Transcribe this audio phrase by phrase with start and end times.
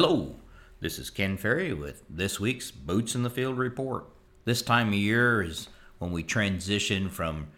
[0.00, 0.36] Hello,
[0.78, 4.04] this is Ken Ferrie with this week's Boots in the Field report.
[4.44, 7.48] This time of year is when we transition from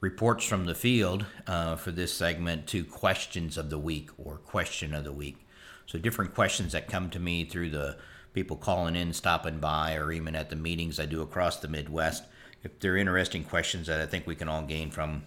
[0.00, 4.94] reports from the field uh, for this segment to questions of the week or question
[4.94, 5.46] of the week.
[5.84, 7.98] So, different questions that come to me through the
[8.32, 12.24] people calling in, stopping by, or even at the meetings I do across the Midwest.
[12.64, 15.24] If they're interesting questions that I think we can all gain from,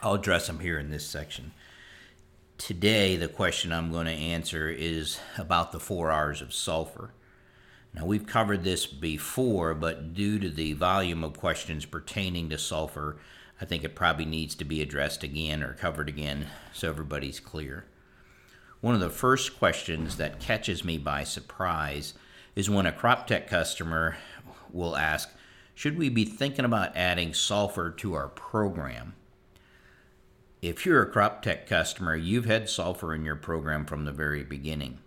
[0.00, 1.52] I'll address them here in this section.
[2.64, 7.10] Today, the question I'm going to answer is about the four R's of sulfur.
[7.92, 13.16] Now, we've covered this before, but due to the volume of questions pertaining to sulfur,
[13.60, 17.84] I think it probably needs to be addressed again or covered again so everybody's clear.
[18.80, 22.14] One of the first questions that catches me by surprise
[22.54, 24.18] is when a crop tech customer
[24.70, 25.28] will ask,
[25.74, 29.14] Should we be thinking about adding sulfur to our program?
[30.62, 34.44] If you're a crop tech customer, you've had sulfur in your program from the very
[34.44, 35.00] beginning.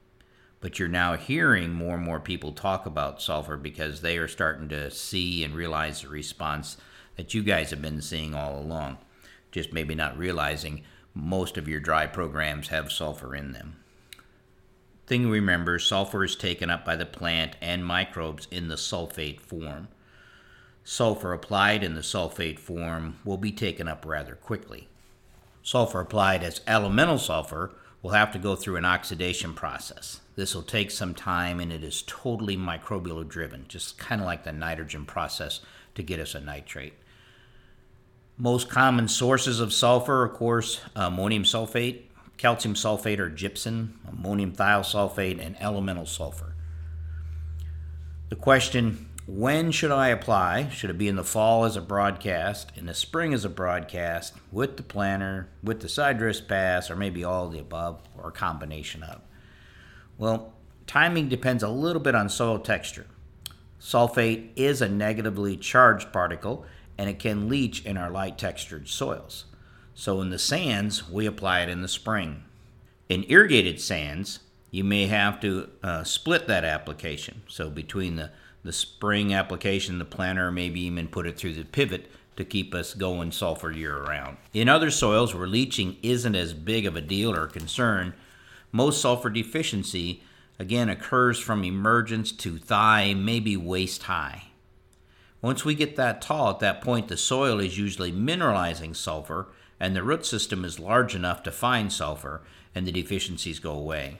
[0.59, 4.67] But you're now hearing more and more people talk about sulfur because they are starting
[4.67, 6.75] to see and realize the response
[7.15, 8.97] that you guys have been seeing all along.
[9.53, 10.83] Just maybe not realizing
[11.13, 13.77] most of your dry programs have sulfur in them.
[15.07, 19.39] Thing to remember sulfur is taken up by the plant and microbes in the sulfate
[19.39, 19.87] form.
[20.83, 24.89] Sulfur applied in the sulfate form will be taken up rather quickly
[25.65, 27.71] sulfur applied as elemental sulfur
[28.03, 30.21] will have to go through an oxidation process.
[30.35, 34.43] This will take some time and it is totally microbial driven, just kind of like
[34.43, 35.61] the nitrogen process
[35.95, 36.93] to get us a nitrate.
[38.37, 42.03] Most common sources of sulfur, of course, ammonium sulfate,
[42.37, 46.53] calcium sulfate or gypsum, ammonium thiosulfate, and elemental sulfur.
[48.29, 50.69] The question when should I apply?
[50.69, 54.33] Should it be in the fall as a broadcast, in the spring as a broadcast,
[54.51, 58.31] with the planter, with the side dress pass, or maybe all the above, or a
[58.31, 59.21] combination of?
[60.17, 60.53] Well,
[60.85, 63.07] timing depends a little bit on soil texture.
[63.79, 66.65] Sulfate is a negatively charged particle
[66.97, 69.45] and it can leach in our light textured soils.
[69.93, 72.43] So in the sands, we apply it in the spring.
[73.09, 74.39] In irrigated sands,
[74.71, 77.43] you may have to uh, split that application.
[77.47, 78.31] So between the
[78.65, 82.93] the spring application, the planter, maybe even put it through the pivot to keep us
[82.93, 84.37] going sulfur year round.
[84.53, 88.13] In other soils where leaching isn't as big of a deal or concern,
[88.71, 90.23] most sulfur deficiency
[90.59, 94.45] again occurs from emergence to thigh, maybe waist high.
[95.41, 99.47] Once we get that tall, at that point the soil is usually mineralizing sulfur
[99.79, 102.41] and the root system is large enough to find sulfur
[102.73, 104.17] and the deficiencies go away.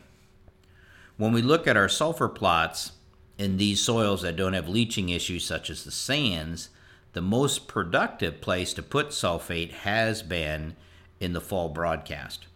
[1.17, 2.91] When we look at our sulfur plots,
[3.38, 6.69] in these soils that don't have leaching issues, such as the sands,
[7.13, 10.75] the most productive place to put sulfate has been
[11.19, 12.47] in the fall broadcast.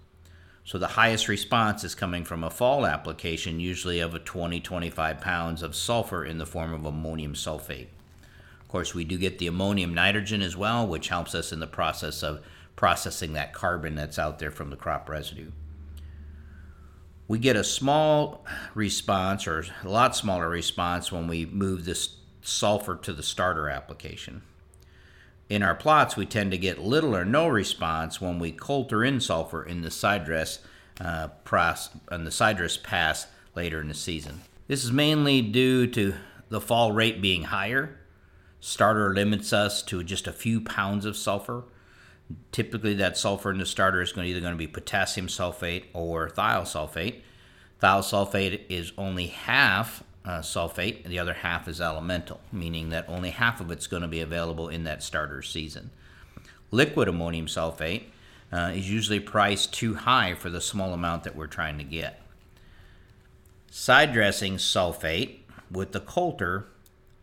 [0.63, 5.19] So the highest response is coming from a fall application, usually of a 20 25
[5.19, 7.87] pounds of sulfur in the form of ammonium sulfate.
[8.61, 11.67] Of course, we do get the ammonium nitrogen as well, which helps us in the
[11.67, 12.43] process of
[12.75, 15.49] processing that carbon that's out there from the crop residue
[17.29, 22.95] we get a small response or a lot smaller response when we move this sulfur
[22.95, 24.41] to the starter application.
[25.47, 29.21] In our plots, we tend to get little or no response when we coulter in
[29.21, 30.59] sulfur in the side dress
[30.99, 34.41] uh, the side dress pass later in the season.
[34.67, 36.15] This is mainly due to
[36.49, 37.99] the fall rate being higher.
[38.59, 41.63] Starter limits us to just a few pounds of sulfur
[42.51, 45.85] Typically, that sulfur in the starter is going to either going to be potassium sulfate
[45.93, 47.21] or thiosulfate.
[47.81, 53.31] Thiosulfate is only half uh, sulfate, and the other half is elemental, meaning that only
[53.31, 55.89] half of it's going to be available in that starter season.
[56.71, 58.03] Liquid ammonium sulfate
[58.51, 62.21] uh, is usually priced too high for the small amount that we're trying to get.
[63.71, 65.39] Side dressing sulfate
[65.71, 66.65] with the coulter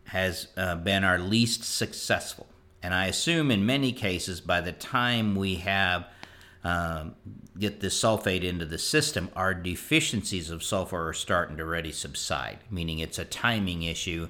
[0.05, 2.47] has uh, been our least successful.
[2.87, 6.07] And I assume in many cases, by the time we have
[6.63, 7.15] um,
[7.59, 12.59] get the sulfate into the system, our deficiencies of sulfur are starting to already subside,
[12.71, 14.29] meaning it's a timing issue.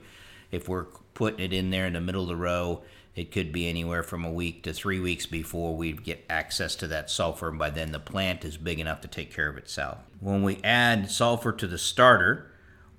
[0.50, 2.81] If we're putting it in there in the middle of the row,
[3.15, 6.88] it could be anywhere from a week to three weeks before we get access to
[6.88, 10.00] that sulfur, and by then the plant is big enough to take care of itself.
[10.19, 12.51] When we add sulfur to the starter,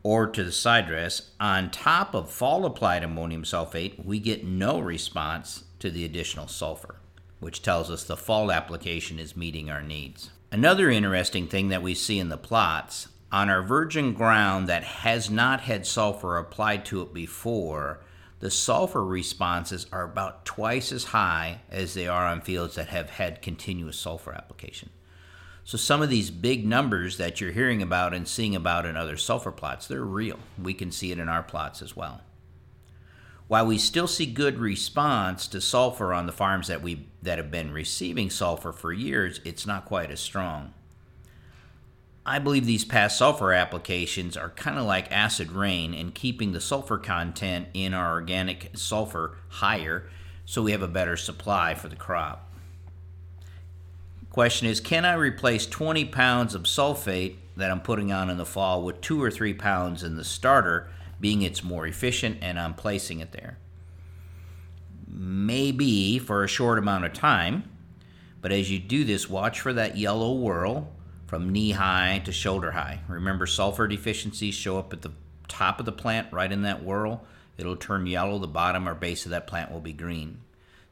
[0.02, 4.78] or to the side dress, on top of fall applied ammonium sulfate, we get no
[4.78, 6.96] response to the additional sulfur,
[7.40, 10.30] which tells us the fall application is meeting our needs.
[10.50, 15.28] Another interesting thing that we see in the plots on our virgin ground that has
[15.28, 18.00] not had sulfur applied to it before,
[18.40, 23.10] the sulfur responses are about twice as high as they are on fields that have
[23.10, 24.90] had continuous sulfur application.
[25.68, 29.18] So some of these big numbers that you're hearing about and seeing about in other
[29.18, 30.38] sulfur plots, they're real.
[30.58, 32.22] We can see it in our plots as well.
[33.48, 37.50] While we still see good response to sulfur on the farms that we that have
[37.50, 40.72] been receiving sulfur for years, it's not quite as strong.
[42.24, 46.62] I believe these past sulfur applications are kind of like acid rain in keeping the
[46.62, 50.08] sulfur content in our organic sulfur higher
[50.46, 52.47] so we have a better supply for the crop.
[54.38, 58.46] Question is Can I replace 20 pounds of sulfate that I'm putting on in the
[58.46, 60.88] fall with two or three pounds in the starter
[61.18, 63.58] being it's more efficient and I'm placing it there.
[65.08, 67.68] Maybe for a short amount of time,
[68.40, 70.92] but as you do this, watch for that yellow whorl
[71.26, 73.00] from knee high to shoulder high.
[73.08, 75.14] Remember, sulfur deficiencies show up at the
[75.48, 77.26] top of the plant, right in that whorl.
[77.56, 80.42] It'll turn yellow, the bottom or base of that plant will be green.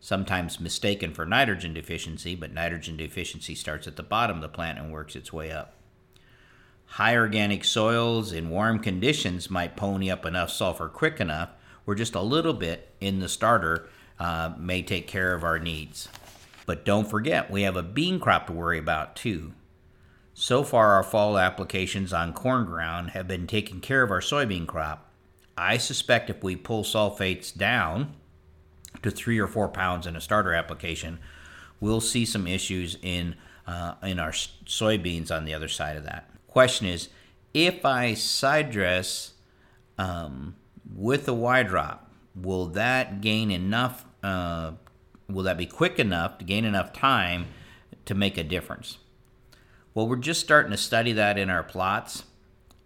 [0.07, 4.79] Sometimes mistaken for nitrogen deficiency, but nitrogen deficiency starts at the bottom of the plant
[4.79, 5.75] and works its way up.
[6.85, 11.49] High organic soils in warm conditions might pony up enough sulfur quick enough
[11.85, 13.89] where just a little bit in the starter
[14.21, 16.09] uh, may take care of our needs.
[16.67, 19.55] But don't forget, we have a bean crop to worry about too.
[20.35, 24.69] So far, our fall applications on corn ground have been taking care of our soybean
[24.69, 25.11] crop.
[25.59, 28.15] I suspect if we pull sulfates down
[29.03, 31.19] to three or four pounds in a starter application,
[31.81, 33.35] we'll see some issues in
[33.67, 37.11] uh, in our soybeans on the other side of that question is
[37.53, 39.35] if I side dress
[39.99, 40.57] um,
[40.91, 44.07] with a Y drop, will that gain enough?
[44.23, 44.73] Uh,
[45.29, 47.49] will that be quick enough to gain enough time
[48.07, 48.97] to make a difference?
[49.93, 52.23] Well, we're just starting to study that in our plots,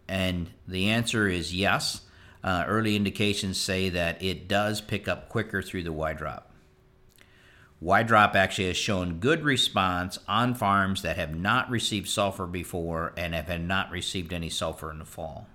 [0.09, 2.01] and the answer is yes.
[2.43, 6.51] Uh, early indications say that it does pick up quicker through the Y drop.
[7.81, 13.35] Y-drop actually has shown good response on farms that have not received sulfur before and
[13.35, 15.49] have not received any sulfur in the fall.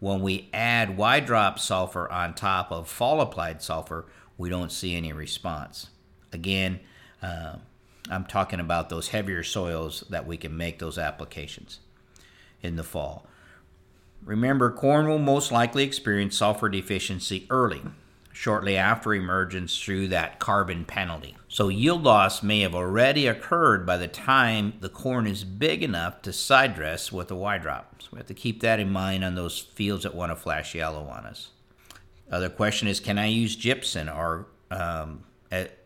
[0.00, 4.06] When we add Y-drop sulfur on top of fall applied sulfur,
[4.38, 5.88] we don't see any response.
[6.32, 6.80] Again,
[7.22, 7.56] uh,
[8.10, 11.80] I'm talking about those heavier soils that we can make those applications
[12.62, 13.26] in the fall.
[14.26, 17.82] Remember, corn will most likely experience sulfur deficiency early
[18.36, 21.34] shortly after emergence through that carbon penalty.
[21.48, 26.20] So yield loss may have already occurred by the time the corn is big enough
[26.22, 28.02] to side dress with a Y drop.
[28.02, 30.74] So we have to keep that in mind on those fields that want to flash
[30.74, 31.48] yellow on us.
[32.30, 35.78] Other question is, can I use gypsum or um, at,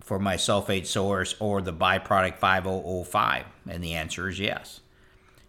[0.00, 3.44] for my sulfate source or the byproduct 5005?
[3.68, 4.80] And the answer is yes.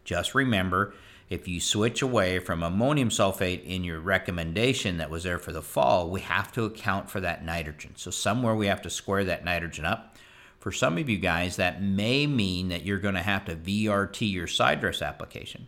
[0.03, 0.93] Just remember
[1.29, 5.61] if you switch away from ammonium sulfate in your recommendation that was there for the
[5.61, 7.93] fall, we have to account for that nitrogen.
[7.95, 10.17] So somewhere we have to square that nitrogen up.
[10.59, 14.31] For some of you guys, that may mean that you're going to have to VRT
[14.31, 15.67] your side dress application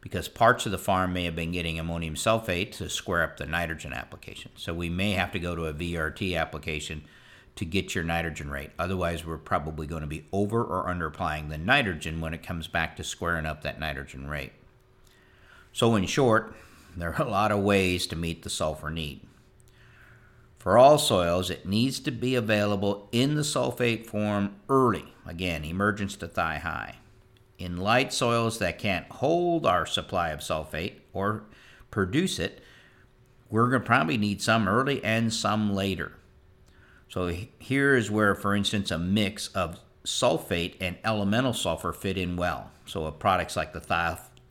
[0.00, 3.46] because parts of the farm may have been getting ammonium sulfate to square up the
[3.46, 4.50] nitrogen application.
[4.56, 7.04] So we may have to go to a VRT application
[7.56, 8.70] to get your nitrogen rate.
[8.78, 12.66] Otherwise, we're probably going to be over or under applying the nitrogen when it comes
[12.66, 14.52] back to squaring up that nitrogen rate.
[15.72, 16.54] So, in short,
[16.96, 19.20] there are a lot of ways to meet the sulfur need.
[20.58, 25.14] For all soils, it needs to be available in the sulfate form early.
[25.26, 26.96] Again, emergence to thigh high.
[27.58, 31.44] In light soils that can't hold our supply of sulfate or
[31.90, 32.62] produce it,
[33.48, 36.12] we're going to probably need some early and some later.
[37.08, 42.36] So here is where, for instance, a mix of sulfate and elemental sulfur fit in
[42.36, 42.70] well.
[42.86, 43.80] So products like the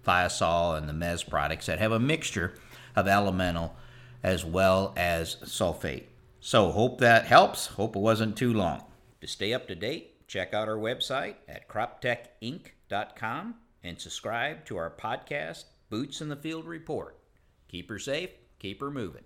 [0.09, 2.55] thiazole and the MES products that have a mixture
[2.95, 3.75] of elemental
[4.23, 6.05] as well as sulfate.
[6.39, 7.67] So, hope that helps.
[7.67, 8.83] Hope it wasn't too long.
[9.21, 14.89] To stay up to date, check out our website at croptechinc.com and subscribe to our
[14.89, 17.17] podcast, Boots in the Field Report.
[17.67, 19.17] Keep her safe, keep her moving.